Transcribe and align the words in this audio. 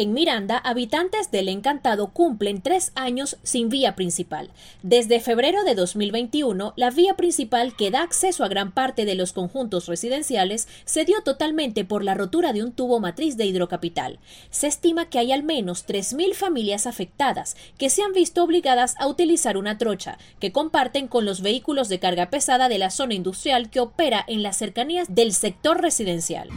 En 0.00 0.12
Miranda, 0.12 0.58
habitantes 0.58 1.32
del 1.32 1.48
Encantado 1.48 2.12
cumplen 2.12 2.62
tres 2.62 2.92
años 2.94 3.36
sin 3.42 3.68
vía 3.68 3.96
principal. 3.96 4.48
Desde 4.84 5.18
febrero 5.18 5.64
de 5.64 5.74
2021, 5.74 6.72
la 6.76 6.90
vía 6.90 7.14
principal 7.14 7.74
que 7.74 7.90
da 7.90 8.02
acceso 8.02 8.44
a 8.44 8.48
gran 8.48 8.70
parte 8.70 9.04
de 9.04 9.16
los 9.16 9.32
conjuntos 9.32 9.86
residenciales 9.86 10.68
se 10.84 11.04
dio 11.04 11.20
totalmente 11.22 11.84
por 11.84 12.04
la 12.04 12.14
rotura 12.14 12.52
de 12.52 12.62
un 12.62 12.70
tubo 12.70 13.00
matriz 13.00 13.36
de 13.36 13.46
hidrocapital. 13.46 14.20
Se 14.50 14.68
estima 14.68 15.10
que 15.10 15.18
hay 15.18 15.32
al 15.32 15.42
menos 15.42 15.84
3.000 15.84 16.32
familias 16.34 16.86
afectadas 16.86 17.56
que 17.76 17.90
se 17.90 18.04
han 18.04 18.12
visto 18.12 18.44
obligadas 18.44 18.94
a 19.00 19.08
utilizar 19.08 19.56
una 19.56 19.78
trocha, 19.78 20.16
que 20.38 20.52
comparten 20.52 21.08
con 21.08 21.24
los 21.24 21.40
vehículos 21.40 21.88
de 21.88 21.98
carga 21.98 22.30
pesada 22.30 22.68
de 22.68 22.78
la 22.78 22.90
zona 22.90 23.14
industrial 23.14 23.68
que 23.68 23.80
opera 23.80 24.24
en 24.28 24.44
las 24.44 24.58
cercanías 24.58 25.12
del 25.12 25.32
sector 25.32 25.82
residencial 25.82 26.50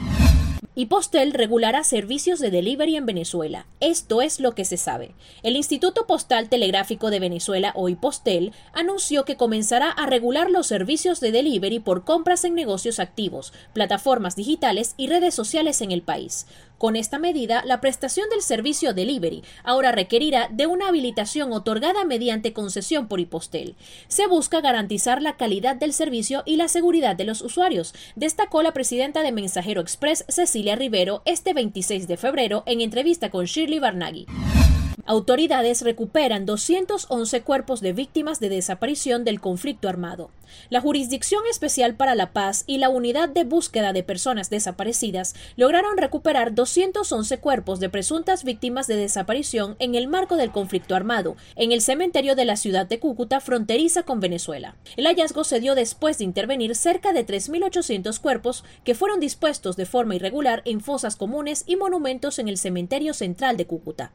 y 0.74 0.86
Postel 0.86 1.34
regulará 1.34 1.84
servicios 1.84 2.40
de 2.40 2.50
delivery 2.50 2.96
en 2.96 3.06
Venezuela. 3.06 3.66
Esto 3.80 4.22
es 4.22 4.40
lo 4.40 4.56
que 4.56 4.66
se 4.66 4.78
sabe. 4.78 5.14
El 5.44 5.56
Instituto 5.56 6.08
Postal 6.08 6.50
Telegráfico 6.50 7.10
de 7.10 7.20
Venezuela, 7.20 7.74
o 7.76 7.90
IPOSTEL, 7.90 8.54
anunció 8.74 9.26
que 9.26 9.36
comenzará 9.36 9.90
a 9.90 10.06
regular 10.06 10.50
los 10.50 10.68
servicios 10.68 11.20
de 11.20 11.32
delivery 11.32 11.80
por 11.80 12.06
compras 12.06 12.46
en 12.46 12.56
negocios 12.56 13.00
activos, 13.00 13.54
plataformas 13.74 14.36
digitales 14.36 14.94
y 14.98 15.08
redes 15.08 15.34
sociales 15.34 15.82
en 15.82 15.92
el 15.92 16.02
país. 16.02 16.48
Con 16.82 16.96
esta 16.96 17.20
medida, 17.20 17.62
la 17.64 17.80
prestación 17.80 18.28
del 18.32 18.42
servicio 18.42 18.96
delivery 18.96 19.44
ahora 19.64 19.92
requerirá 19.92 20.48
de 20.52 20.66
una 20.66 20.88
habilitación 20.88 21.54
otorgada 21.54 22.06
mediante 22.06 22.54
concesión 22.54 23.08
por 23.08 23.20
Hipostel. 23.20 23.76
Se 24.08 24.26
busca 24.26 24.62
garantizar 24.62 25.22
la 25.22 25.38
calidad 25.38 25.76
del 25.76 25.94
servicio 25.94 26.42
y 26.44 26.56
la 26.56 26.68
seguridad 26.68 27.16
de 27.16 27.26
los 27.26 27.44
usuarios, 27.44 27.94
destacó 28.16 28.64
la 28.64 28.74
presidenta 28.74 29.22
de 29.22 29.32
Mensajero 29.32 29.80
Express, 29.80 30.26
Cecilia 30.28 30.76
Rivero, 30.76 31.22
este 31.26 31.54
26 31.54 32.08
de 32.08 32.18
febrero 32.18 32.64
en 32.66 32.82
entrevista 32.82 33.30
con 33.30 33.46
Shirley 33.46 33.78
Barnaghi. 33.78 34.26
Autoridades 35.06 35.82
recuperan 35.82 36.46
211 36.46 37.42
cuerpos 37.42 37.82
de 37.82 37.94
víctimas 37.94 38.40
de 38.40 38.50
desaparición 38.50 39.24
del 39.24 39.42
conflicto 39.42 39.90
armado. 39.90 40.32
La 40.70 40.82
Jurisdicción 40.82 41.44
Especial 41.50 41.96
para 41.96 42.16
la 42.16 42.34
Paz 42.34 42.64
y 42.68 42.78
la 42.78 42.90
Unidad 42.90 43.30
de 43.30 43.44
Búsqueda 43.44 43.94
de 43.94 44.04
Personas 44.04 44.50
Desaparecidas 44.50 45.34
lograron 45.56 45.98
recuperar 45.98 46.54
211 46.54 47.40
cuerpos 47.40 47.80
de 47.80 47.90
presuntas 47.90 48.44
víctimas 48.44 48.88
de 48.88 48.96
desaparición 48.96 49.76
en 49.80 49.96
el 49.96 50.08
marco 50.08 50.36
del 50.36 50.52
conflicto 50.52 50.96
armado, 50.96 51.36
en 51.56 51.72
el 51.72 51.82
cementerio 51.82 52.36
de 52.36 52.46
la 52.46 52.56
ciudad 52.56 52.86
de 52.86 53.00
Cúcuta, 53.00 53.40
fronteriza 53.40 54.04
con 54.04 54.20
Venezuela. 54.20 54.76
El 54.98 55.08
hallazgo 55.08 55.44
se 55.44 55.60
dio 55.60 55.76
después 55.76 56.18
de 56.18 56.26
intervenir 56.26 56.76
cerca 56.76 57.14
de 57.14 57.26
3.800 57.26 58.20
cuerpos 58.20 58.64
que 58.84 58.96
fueron 58.96 59.20
dispuestos 59.20 59.76
de 59.78 59.86
forma 59.86 60.16
irregular 60.16 60.62
en 60.66 60.82
fosas 60.82 61.16
comunes 61.16 61.64
y 61.66 61.76
monumentos 61.76 62.40
en 62.40 62.48
el 62.48 62.58
cementerio 62.58 63.14
central 63.14 63.58
de 63.58 63.68
Cúcuta. 63.68 64.12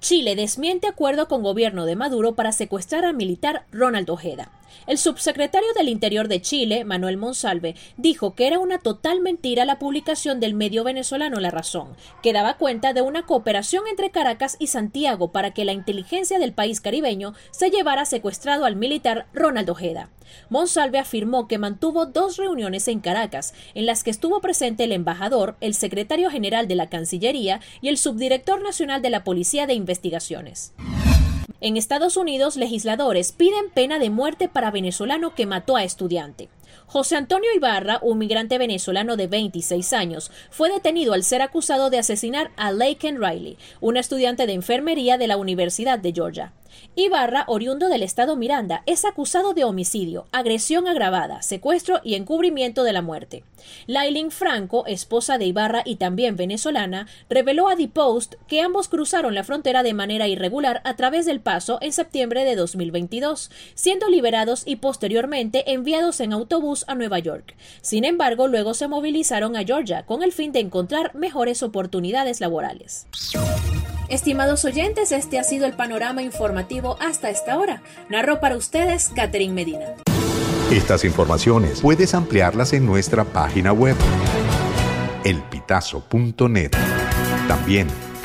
Chile 0.00 0.34
desmiente 0.34 0.86
acuerdo 0.86 1.28
con 1.28 1.42
gobierno 1.42 1.84
de 1.84 1.94
Maduro 1.94 2.34
para 2.34 2.52
secuestrar 2.52 3.04
al 3.04 3.14
militar 3.14 3.66
Ronald 3.70 4.08
Ojeda. 4.08 4.50
El 4.86 4.98
subsecretario 4.98 5.68
del 5.74 5.88
Interior 5.88 6.28
de 6.28 6.40
Chile, 6.40 6.84
Manuel 6.84 7.16
Monsalve, 7.16 7.74
dijo 7.96 8.34
que 8.34 8.46
era 8.46 8.58
una 8.58 8.78
total 8.78 9.20
mentira 9.20 9.64
la 9.64 9.78
publicación 9.78 10.40
del 10.40 10.54
medio 10.54 10.84
venezolano 10.84 11.40
La 11.40 11.50
Razón, 11.50 11.96
que 12.22 12.32
daba 12.32 12.56
cuenta 12.56 12.92
de 12.92 13.02
una 13.02 13.26
cooperación 13.26 13.84
entre 13.88 14.10
Caracas 14.10 14.56
y 14.58 14.68
Santiago 14.68 15.32
para 15.32 15.52
que 15.52 15.64
la 15.64 15.72
inteligencia 15.72 16.38
del 16.38 16.52
país 16.52 16.80
caribeño 16.80 17.34
se 17.50 17.70
llevara 17.70 18.04
secuestrado 18.04 18.64
al 18.64 18.76
militar 18.76 19.26
Ronald 19.32 19.70
Ojeda. 19.70 20.10
Monsalve 20.48 20.98
afirmó 20.98 21.48
que 21.48 21.58
mantuvo 21.58 22.06
dos 22.06 22.36
reuniones 22.36 22.88
en 22.88 23.00
Caracas, 23.00 23.54
en 23.74 23.86
las 23.86 24.04
que 24.04 24.10
estuvo 24.10 24.40
presente 24.40 24.84
el 24.84 24.92
embajador, 24.92 25.56
el 25.60 25.74
secretario 25.74 26.30
general 26.30 26.68
de 26.68 26.76
la 26.76 26.88
Cancillería 26.88 27.60
y 27.80 27.88
el 27.88 27.98
subdirector 27.98 28.62
nacional 28.62 29.02
de 29.02 29.10
la 29.10 29.24
Policía 29.24 29.66
de 29.66 29.74
Investigaciones. 29.74 30.72
En 31.62 31.76
Estados 31.76 32.16
Unidos, 32.16 32.56
legisladores 32.56 33.32
piden 33.32 33.68
pena 33.68 33.98
de 33.98 34.08
muerte 34.08 34.48
para 34.48 34.70
venezolano 34.70 35.34
que 35.34 35.44
mató 35.44 35.76
a 35.76 35.84
estudiante. 35.84 36.48
José 36.86 37.16
Antonio 37.16 37.50
Ibarra, 37.54 37.98
un 38.02 38.18
migrante 38.18 38.58
venezolano 38.58 39.16
de 39.16 39.26
26 39.26 39.92
años, 39.92 40.30
fue 40.50 40.70
detenido 40.70 41.12
al 41.12 41.24
ser 41.24 41.42
acusado 41.42 41.90
de 41.90 41.98
asesinar 41.98 42.50
a 42.56 42.72
Laken 42.72 43.22
Riley, 43.22 43.58
una 43.80 44.00
estudiante 44.00 44.46
de 44.46 44.54
enfermería 44.54 45.18
de 45.18 45.28
la 45.28 45.36
Universidad 45.36 45.98
de 45.98 46.12
Georgia. 46.12 46.52
Ibarra, 46.94 47.44
oriundo 47.46 47.88
del 47.88 48.02
estado 48.02 48.36
Miranda, 48.36 48.82
es 48.86 49.04
acusado 49.04 49.54
de 49.54 49.64
homicidio, 49.64 50.26
agresión 50.32 50.88
agravada, 50.88 51.42
secuestro 51.42 52.00
y 52.04 52.14
encubrimiento 52.14 52.84
de 52.84 52.92
la 52.92 53.02
muerte. 53.02 53.44
Lailin 53.86 54.30
Franco, 54.30 54.86
esposa 54.86 55.38
de 55.38 55.46
Ibarra 55.46 55.82
y 55.84 55.96
también 55.96 56.36
venezolana, 56.36 57.06
reveló 57.28 57.68
a 57.68 57.76
The 57.76 57.88
Post 57.88 58.34
que 58.46 58.60
ambos 58.60 58.88
cruzaron 58.88 59.34
la 59.34 59.44
frontera 59.44 59.82
de 59.82 59.94
manera 59.94 60.28
irregular 60.28 60.80
a 60.84 60.96
través 60.96 61.26
del 61.26 61.40
paso 61.40 61.78
en 61.80 61.92
septiembre 61.92 62.44
de 62.44 62.56
2022, 62.56 63.50
siendo 63.74 64.08
liberados 64.08 64.62
y 64.66 64.76
posteriormente 64.76 65.72
enviados 65.72 66.20
en 66.20 66.32
autobús 66.60 66.84
a 66.86 66.94
Nueva 66.94 67.18
York. 67.18 67.54
Sin 67.80 68.04
embargo, 68.04 68.46
luego 68.48 68.74
se 68.74 68.88
movilizaron 68.88 69.56
a 69.56 69.64
Georgia 69.64 70.04
con 70.04 70.22
el 70.22 70.32
fin 70.32 70.52
de 70.52 70.60
encontrar 70.60 71.14
mejores 71.14 71.62
oportunidades 71.62 72.40
laborales. 72.40 73.06
Estimados 74.08 74.64
oyentes, 74.64 75.12
este 75.12 75.38
ha 75.38 75.44
sido 75.44 75.66
el 75.66 75.72
panorama 75.72 76.22
informativo 76.22 76.96
hasta 77.00 77.30
esta 77.30 77.58
hora. 77.58 77.82
Narró 78.08 78.40
para 78.40 78.56
ustedes 78.56 79.10
Catherine 79.14 79.54
Medina. 79.54 79.94
Estas 80.70 81.04
informaciones 81.04 81.80
puedes 81.80 82.14
ampliarlas 82.14 82.72
en 82.72 82.86
nuestra 82.86 83.24
página 83.24 83.72
web, 83.72 83.96
elpitazo.net. 85.24 86.72
También 87.48 87.88